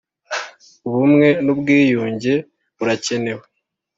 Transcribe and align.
Ubumwe 0.87 1.27
n 1.43 1.47
‘ubwiyunge 1.53 2.33
burakenewe. 2.77 3.43